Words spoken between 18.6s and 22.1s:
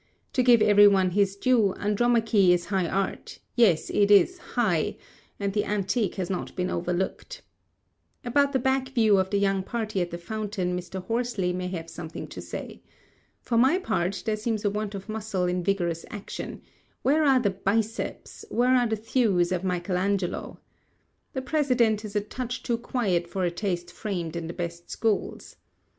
are the thews of Michael Angelo? The President